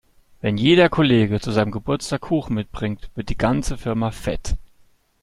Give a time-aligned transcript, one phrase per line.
[0.39, 4.55] Wenn jeder Kollege zu seinem Geburtstag Kuchen mitbringt, wird die ganze Firma fett.